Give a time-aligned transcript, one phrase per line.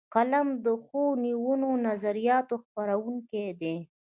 [0.13, 1.53] قلم د ښو نویو
[1.87, 3.75] نظریاتو خپروونکی دی